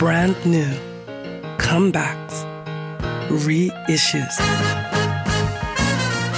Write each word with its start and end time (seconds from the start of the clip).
brand 0.00 0.34
new, 0.46 0.64
comebacks, 1.58 2.46
reissues. 3.28 4.38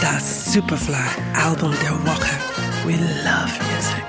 Das 0.00 0.52
Superfly-Album 0.52 1.72
der 1.80 1.92
Woche. 2.04 2.34
We 2.84 2.94
love 3.22 3.54
music. 3.70 4.02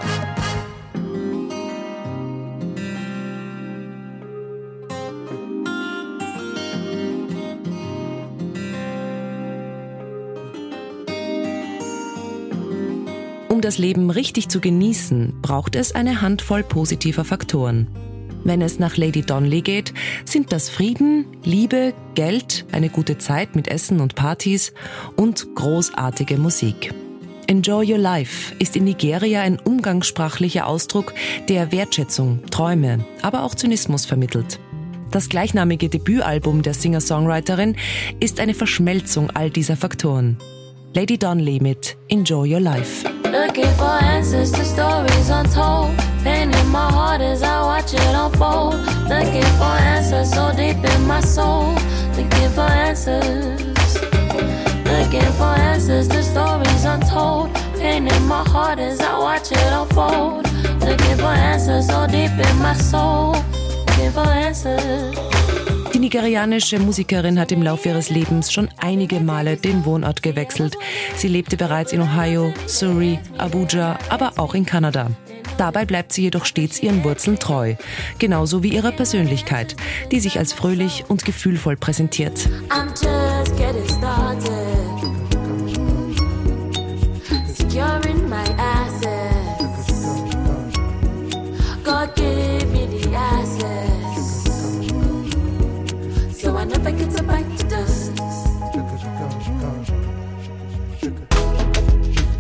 Um 13.50 13.62
das 13.62 13.78
Leben 13.78 14.10
richtig 14.10 14.50
zu 14.50 14.60
genießen, 14.60 15.42
braucht 15.44 15.76
es 15.76 15.94
eine 15.94 16.22
Handvoll 16.22 16.64
positiver 16.64 17.24
Faktoren. 17.24 17.88
Wenn 18.44 18.62
es 18.62 18.80
nach 18.80 18.98
Lady 18.98 19.22
Donnelly 19.22 19.62
geht, 19.62 19.94
sind 20.26 20.52
das 20.52 20.70
Frieden, 20.70 21.26
Liebe, 21.44 21.94
Geld, 22.16 22.66
eine 22.72 22.90
gute 22.90 23.18
Zeit 23.18 23.56
mit 23.56 23.68
Essen 23.68 24.02
und 24.02 24.16
Partys 24.16 24.74
und 25.16 25.56
großartige 25.56 26.38
Musik. 26.38 26.94
Enjoy 27.48 27.92
Your 27.92 27.98
Life 27.98 28.56
ist 28.60 28.76
in 28.76 28.86
Nigeria 28.86 29.42
ein 29.42 29.60
umgangssprachlicher 29.60 30.68
Ausdruck, 30.68 31.14
der 31.50 31.72
Wertschätzung, 31.72 32.40
Träume, 32.50 33.06
aber 33.22 33.44
auch 33.44 33.56
Zynismus 33.56 34.06
vermittelt. 34.06 34.60
Das 35.12 35.30
gleichnamige 35.30 35.90
Debütalbum 35.90 36.64
der 36.64 36.74
Singer-Songwriterin 36.74 37.76
ist 38.20 38.40
eine 38.40 38.54
Verschmelzung 38.54 39.30
all 39.30 39.52
dieser 39.52 39.78
Faktoren. 39.78 40.38
Lady 40.96 41.18
Donnelly 41.18 41.60
mit 41.60 41.98
Enjoy 42.08 42.52
Your 42.52 42.62
Life. 42.62 43.13
Looking 43.34 43.74
for 43.78 43.98
answers 44.04 44.52
to 44.52 44.64
stories 44.64 45.30
untold. 45.32 45.98
Pain 46.24 46.54
in 46.54 46.68
my 46.68 46.88
heart 46.92 47.20
as 47.20 47.42
I 47.42 47.62
watch 47.62 47.92
it 47.92 48.14
unfold. 48.14 48.76
Looking 49.10 49.50
for 49.58 49.74
answers 49.94 50.32
so 50.32 50.52
deep 50.56 50.78
in 50.78 51.08
my 51.08 51.20
soul. 51.20 51.74
Looking 52.16 52.50
for 52.52 52.70
answers. 52.86 53.96
Looking 54.86 55.32
for 55.34 55.56
answers 55.72 56.08
to 56.10 56.22
stories 56.22 56.86
untold. 56.86 57.52
Pain 57.80 58.08
in 58.08 58.24
my 58.28 58.48
heart 58.48 58.78
as 58.78 59.02
I 59.02 59.18
watch 59.18 59.52
it 59.52 59.74
unfold. 59.82 60.46
Looking 60.82 61.18
for 61.18 61.34
answers 61.34 61.88
so 61.88 62.06
deep 62.06 62.30
in 62.38 62.58
my 62.58 62.76
soul. 62.76 63.32
Looking 63.88 64.12
for 64.12 64.28
answers. 64.28 65.53
Nigerianische 66.04 66.80
Musikerin 66.80 67.40
hat 67.40 67.54
im 67.54 67.64
Laufe 67.64 67.88
ihres 67.88 68.10
Lebens 68.10 68.52
schon 68.52 68.68
einige 68.76 69.22
Male 69.22 69.56
den 69.56 69.86
Wohnort 69.86 70.22
gewechselt. 70.22 70.76
Sie 71.16 71.30
lebte 71.30 71.56
bereits 71.56 71.94
in 71.94 72.02
Ohio, 72.02 72.54
Surrey, 72.68 73.20
Abuja, 73.38 73.98
aber 74.10 74.34
auch 74.36 74.54
in 74.54 74.66
Kanada. 74.66 75.12
Dabei 75.58 75.86
bleibt 75.86 76.12
sie 76.12 76.24
jedoch 76.24 76.44
stets 76.44 76.84
ihren 76.84 77.06
Wurzeln 77.06 77.40
treu, 77.40 77.76
genauso 78.20 78.64
wie 78.64 78.74
ihrer 78.74 78.92
Persönlichkeit, 78.92 79.78
die 80.12 80.20
sich 80.20 80.40
als 80.40 80.52
fröhlich 80.52 81.06
und 81.08 81.24
gefühlvoll 81.24 81.78
präsentiert. 81.78 82.50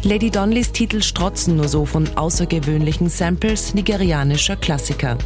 Lady 0.03 0.29
Donnellys 0.29 0.71
Titel 0.71 1.01
strotzen 1.01 1.55
nur 1.55 1.67
so 1.67 1.85
von 1.85 2.09
außergewöhnlichen 2.17 3.09
Samples 3.09 3.73
nigerianischer 3.73 4.57
Klassiker. 4.57 5.17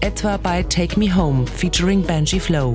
Etwa 0.00 0.36
bei 0.36 0.62
Take 0.62 0.98
Me 0.98 1.14
Home 1.14 1.46
featuring 1.46 2.02
Banshee 2.02 2.40
Flow. 2.40 2.74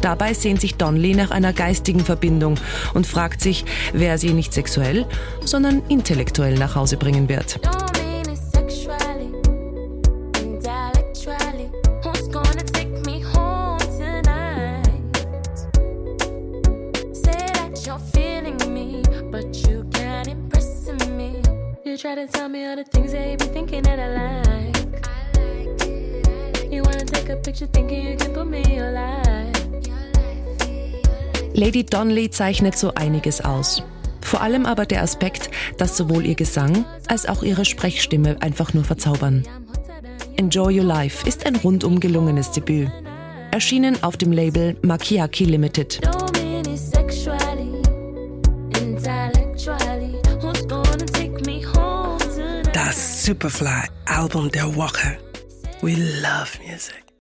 Dabei 0.00 0.34
sehnt 0.34 0.60
sich 0.60 0.74
Donnelly 0.74 1.14
nach 1.14 1.30
einer 1.30 1.52
geistigen 1.52 2.00
Verbindung 2.00 2.56
und 2.94 3.06
fragt 3.06 3.40
sich, 3.40 3.64
wer 3.92 4.18
sie 4.18 4.32
nicht 4.32 4.52
sexuell, 4.52 5.06
sondern 5.44 5.82
intellektuell 5.88 6.54
nach 6.54 6.74
Hause 6.74 6.96
bringen 6.96 7.28
wird. 7.28 7.60
You're 17.92 18.10
feeling 18.12 18.58
me, 18.72 19.02
but 19.30 19.54
you 19.68 19.84
can't 19.92 20.28
impress 20.28 20.88
me. 21.10 21.42
You 21.84 21.98
try 21.98 22.14
to 22.14 22.26
tell 22.26 22.48
me 22.48 22.66
all 22.66 22.76
the 22.76 22.84
things 22.84 23.12
that 23.12 23.30
you 23.30 23.36
be 23.36 23.44
thinking 23.44 23.82
that 23.82 23.98
I 23.98 24.08
like. 24.22 24.76
You 26.72 26.82
wanna 26.82 27.04
take 27.04 27.28
a 27.28 27.36
picture 27.36 27.66
thinking 27.66 28.06
you 28.08 28.16
can 28.16 28.32
put 28.32 28.46
me 28.46 28.62
in 28.62 28.70
your 28.70 28.92
life. 28.92 29.52
Lady 31.54 31.84
Donnelly 31.84 32.30
zeichnet 32.30 32.78
so 32.78 32.94
einiges 32.94 33.42
aus. 33.42 33.82
Vor 34.22 34.40
allem 34.40 34.64
aber 34.64 34.86
der 34.86 35.02
Aspekt, 35.02 35.50
dass 35.76 35.96
sowohl 35.96 36.24
ihr 36.24 36.34
Gesang 36.34 36.86
als 37.08 37.26
auch 37.26 37.42
ihre 37.42 37.66
Sprechstimme 37.66 38.36
einfach 38.40 38.72
nur 38.72 38.84
verzaubern. 38.84 39.42
Enjoy 40.36 40.78
Your 40.78 40.86
Life 40.86 41.28
ist 41.28 41.44
ein 41.44 41.56
rundum 41.56 42.00
gelungenes 42.00 42.52
Debüt. 42.52 42.90
Erschienen 43.50 44.02
auf 44.02 44.16
dem 44.16 44.32
Label 44.32 44.78
Makiaki 44.80 45.44
Limited. 45.44 46.00
Intellectually. 48.92 50.20
Who's 50.40 50.62
gonna 50.66 51.06
take 51.06 51.46
me 51.46 51.62
home 51.62 52.18
tonight? 52.18 52.74
Das 52.74 53.24
Superfly-Album 53.24 54.50
der 54.50 54.74
Woche. 54.76 55.18
We 55.82 55.94
love 55.96 56.58
music. 56.66 57.11